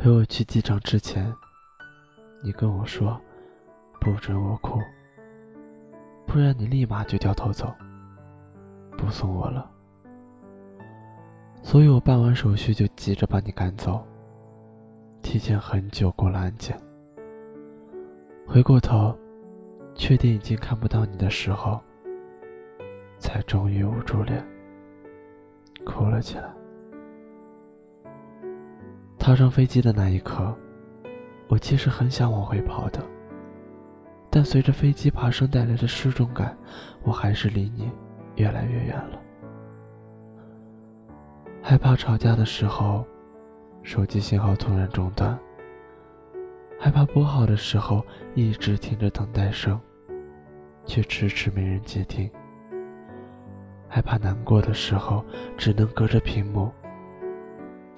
[0.00, 1.30] 陪我去机场之前，
[2.42, 3.20] 你跟我说
[4.00, 4.80] 不准我哭，
[6.26, 7.70] 不然你立马就掉头走，
[8.96, 9.70] 不送我了。
[11.62, 14.02] 所以我办完手续就急着把你赶走，
[15.20, 16.80] 提前很久过了安检。
[18.46, 19.14] 回过头，
[19.94, 21.78] 确定已经看不到你的时候，
[23.18, 24.42] 才终于捂住脸，
[25.84, 26.50] 哭了起来。
[29.30, 30.52] 踏上飞机的那一刻，
[31.46, 33.00] 我其实很想往回跑的，
[34.28, 36.58] 但随着飞机爬升带来的失重感，
[37.04, 37.88] 我还是离你
[38.34, 39.20] 越来越远了。
[41.62, 43.06] 害怕吵架的时候，
[43.84, 45.38] 手机信号突然中断；
[46.76, 48.04] 害怕拨号的时候
[48.34, 49.80] 一直听着等待声，
[50.84, 52.28] 却迟迟没人接听；
[53.88, 55.24] 害怕难过的时候，
[55.56, 56.68] 只能隔着屏幕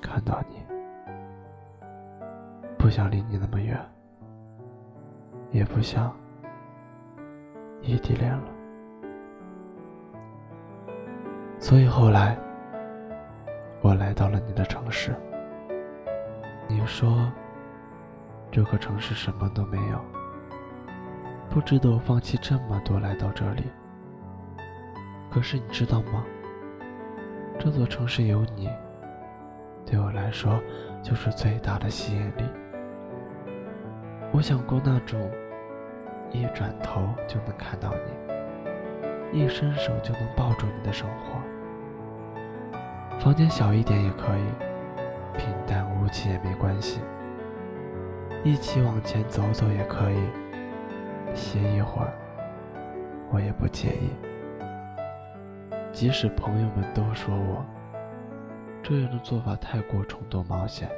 [0.00, 0.56] 看到你。
[2.88, 3.78] 不想离你那么远，
[5.50, 6.10] 也不想
[7.82, 8.44] 异地恋了，
[11.58, 12.34] 所以后来
[13.82, 15.14] 我来到了你的城市。
[16.66, 17.30] 你说
[18.50, 20.00] 这个城市什么都没有，
[21.50, 23.64] 不值得我放弃这么多来到这里。
[25.30, 26.24] 可是你知道吗？
[27.58, 28.70] 这座城市有你，
[29.84, 30.58] 对我来说
[31.02, 32.44] 就是最大的吸引力。
[34.30, 35.18] 我想过那种
[36.30, 37.92] 一转头就能看到
[39.32, 41.40] 你，一伸手就能抱住你的生活。
[43.18, 47.00] 房间小一点也可以，平淡无奇也没关系。
[48.44, 50.28] 一起往前走走也可以，
[51.34, 52.12] 歇一会儿
[53.32, 54.10] 我也不介意。
[55.90, 57.64] 即使朋友们都说我
[58.82, 60.88] 这样的做法太过冲动冒险，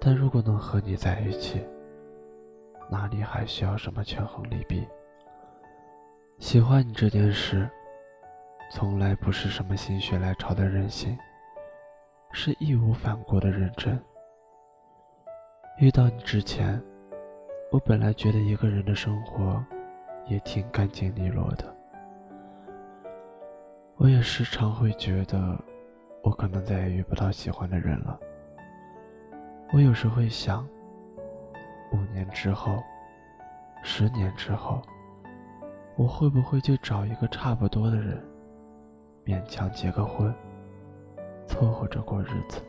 [0.00, 1.66] 但如果能和你在一起。
[2.90, 4.88] 哪里还需要什么权衡利弊？
[6.38, 7.68] 喜欢你这件事，
[8.72, 11.18] 从来不是什么心血来潮的任性，
[12.32, 14.00] 是义无反顾的认真。
[15.78, 16.82] 遇到你之前，
[17.70, 19.62] 我本来觉得一个人的生活
[20.26, 21.76] 也挺干净利落的。
[23.96, 25.58] 我也时常会觉得，
[26.22, 28.18] 我可能再也遇不到喜欢的人了。
[29.72, 30.66] 我有时会想。
[31.90, 32.82] 五年之后，
[33.82, 34.82] 十年之后，
[35.96, 38.22] 我会不会就找一个差不多的人，
[39.24, 40.32] 勉强结个婚，
[41.46, 42.62] 凑合着过日子？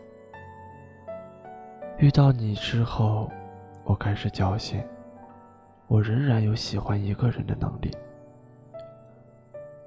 [1.97, 3.29] 遇到你之后，
[3.83, 4.81] 我开始侥幸，
[5.87, 7.91] 我仍然有喜欢一个人的能力。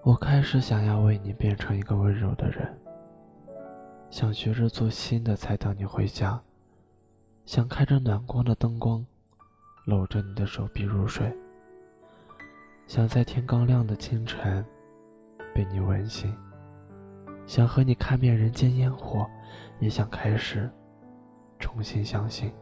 [0.03, 2.77] 我开始想要为你变成一个温柔的人，
[4.11, 6.43] 想学着做新的菜等你回家，
[7.47, 9.07] 想开着暖光的灯光。
[9.85, 11.33] 搂着你的手臂入睡，
[12.87, 14.65] 想在天刚亮的清晨
[15.53, 16.33] 被你吻醒，
[17.47, 19.27] 想和你看遍人间烟火，
[19.81, 20.71] 也想开始
[21.59, 22.53] 重新相信，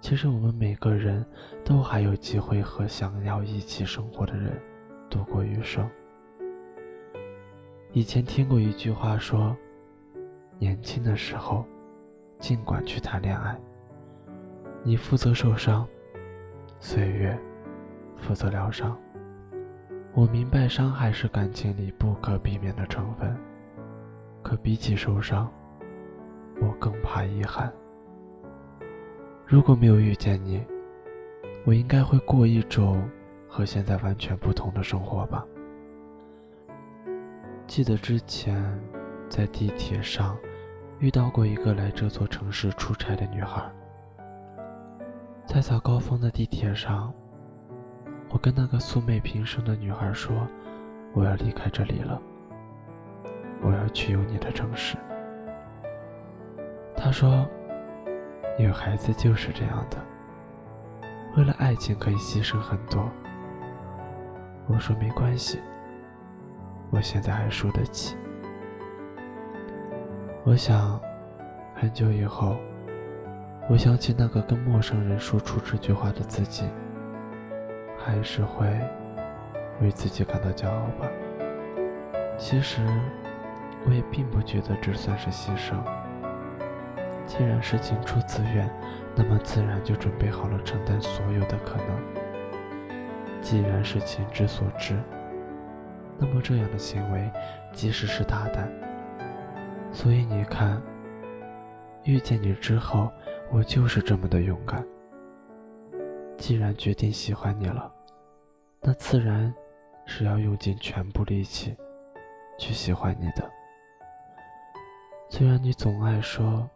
[0.00, 1.26] 其实我们每个人
[1.64, 4.56] 都还有机会和想要一起生活的人
[5.10, 5.88] 度过余生。
[7.92, 9.56] 以前听过一句话说，
[10.60, 11.66] 年轻的时候，
[12.38, 13.60] 尽管去谈恋爱。
[14.84, 15.86] 你负责受伤，
[16.80, 17.38] 岁月
[18.16, 18.98] 负责疗伤。
[20.12, 23.36] 我明白伤害是感情里不可避免的成分，
[24.42, 25.48] 可比起受伤，
[26.60, 27.72] 我更怕遗憾。
[29.46, 30.64] 如果没有遇见你，
[31.64, 33.08] 我应该会过一种
[33.48, 35.46] 和现在完全不同的生活吧。
[37.68, 38.60] 记得之前
[39.28, 40.36] 在地铁上
[40.98, 43.62] 遇到过一个来这座城市出差的女孩。
[45.52, 47.12] 在早高峰的地铁上，
[48.30, 50.48] 我跟那个素昧平生的女孩说
[51.12, 52.18] ：“我要离开这里了，
[53.60, 54.96] 我要去有你的城市。”
[56.96, 57.46] 她说
[58.58, 59.98] ：“女孩子就是这样的，
[61.36, 63.06] 为了爱情可以牺牲很多。”
[64.66, 65.60] 我说：“没关系，
[66.90, 68.16] 我现在还输得起。”
[70.44, 70.98] 我想，
[71.74, 72.56] 很久以后。
[73.68, 76.64] 我想起那个跟陌生人说出这句话的自己，
[77.96, 78.66] 还是会
[79.80, 81.08] 为自己感到骄傲吧。
[82.36, 82.82] 其实，
[83.86, 85.76] 我也并不觉得这算是牺牲。
[87.24, 88.68] 既然是情出自愿，
[89.14, 91.86] 那么自然就准备好了承担所有的可能。
[93.40, 94.98] 既然是情之所至，
[96.18, 97.30] 那么这样的行为
[97.72, 98.68] 即使是大胆。
[99.92, 100.82] 所以你看。
[102.04, 103.12] 遇见你之后，
[103.52, 104.82] 我就是这么的勇敢。
[106.38, 107.92] 既然决定喜欢你了，
[108.80, 109.54] 那自然
[110.06, 111.76] 是要用尽全部力气
[112.58, 113.48] 去喜欢你的。
[115.28, 116.68] 虽然你总爱说，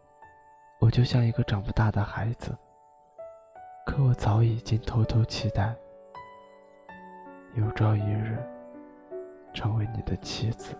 [0.79, 2.55] 我就像一个长不大的孩子，
[3.83, 5.75] 可我早已经偷偷期待，
[7.55, 8.37] 有朝一日
[9.51, 10.75] 成为你的妻子。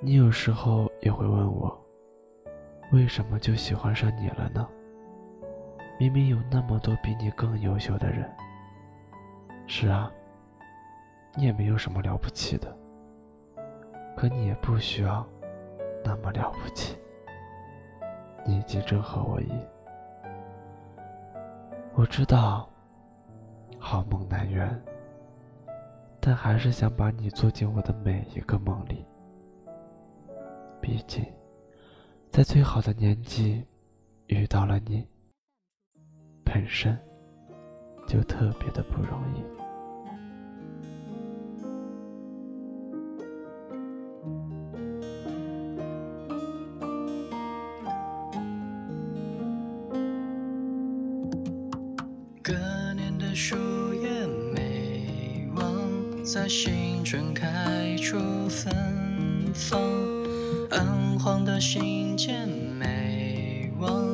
[0.00, 1.79] 你有时候也会问我，
[2.92, 4.66] 为什么就喜欢上你了呢？
[5.98, 8.28] 明明有那么多比你更优秀的人。
[9.66, 10.10] 是啊，
[11.36, 12.76] 你也没有什么了不起的，
[14.16, 15.24] 可你也不需要
[16.04, 16.98] 那么了不起。
[18.44, 19.52] 你已经正合我意。
[21.94, 22.68] 我知道，
[23.78, 24.82] 好梦难圆，
[26.18, 29.06] 但还是想把你做进我的每一个梦里。
[30.80, 31.24] 毕竟，
[32.30, 33.62] 在最好的年纪
[34.28, 35.04] 遇到了你，
[36.44, 36.96] 本身
[38.06, 39.42] 就特别的不容易。
[52.42, 52.54] 隔
[52.94, 53.56] 年的树
[53.92, 58.16] 叶没忘，在新春开出
[58.48, 58.72] 芬
[59.52, 60.19] 芳。
[60.70, 64.06] 暗黄的信件没忘，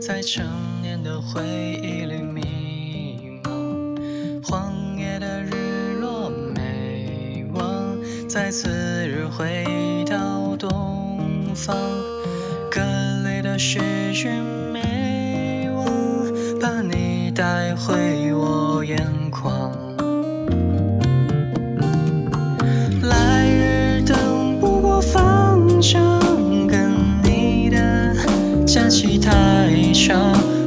[0.00, 0.46] 在成
[0.80, 1.42] 年的回
[1.82, 4.40] 忆里迷茫。
[4.44, 8.68] 荒野的日落没忘，在次
[9.08, 11.76] 日回到东方。
[12.70, 12.80] 歌
[13.28, 14.28] 里的诗句
[14.72, 15.84] 没忘，
[16.60, 19.83] 把你带回我眼眶。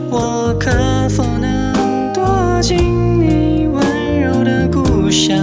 [0.09, 0.71] 我可
[1.09, 2.77] 否能躲进
[3.19, 5.37] 你温柔的故乡？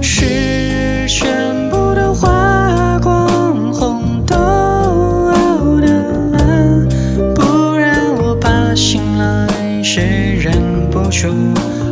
[0.00, 5.86] 是全部都花光，红豆熬的
[6.32, 6.88] 蓝，
[7.34, 11.28] 不然我怕醒来时忍不住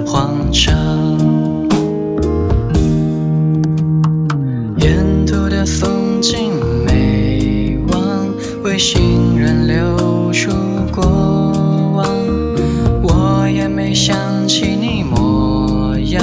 [0.07, 1.34] 慌张。
[8.75, 10.51] 为行人留出
[10.93, 11.05] 过
[11.95, 12.05] 往，
[13.05, 14.17] 我也没想
[14.49, 16.21] 起你模样，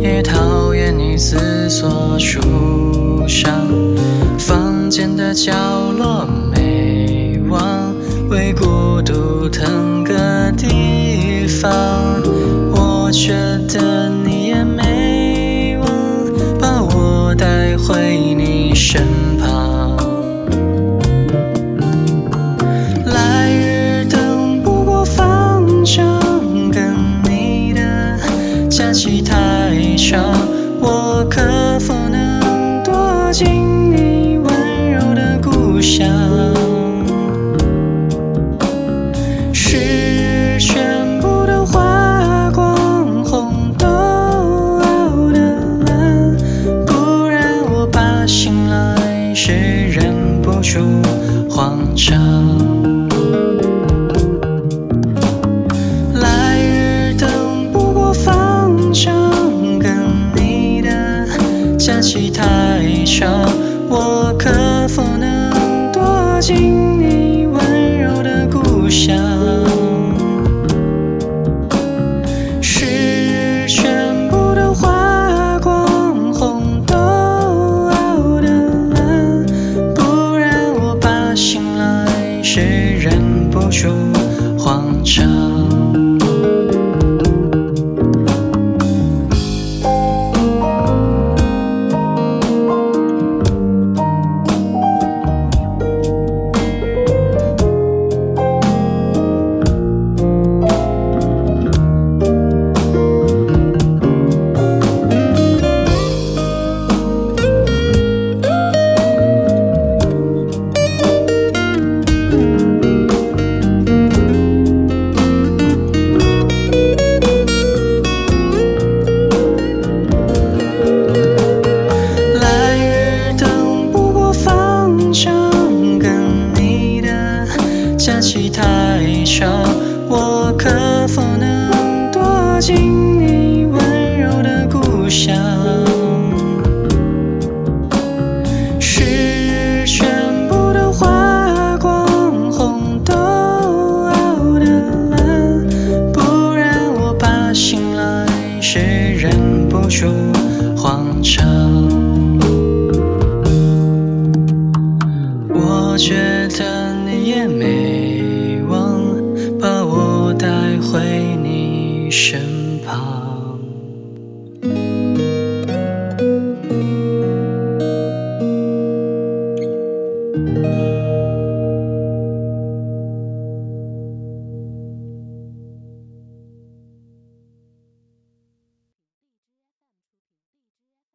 [0.00, 2.40] 也讨厌你思索书
[3.28, 3.52] 上，
[4.36, 5.52] 房间的角
[5.96, 7.94] 落没忘，
[8.30, 11.70] 为孤独腾个地方，
[12.72, 13.55] 我却。
[62.06, 62.44] 期太
[63.04, 63.28] 长，
[63.88, 69.16] 我可否能躲进你温柔的故乡？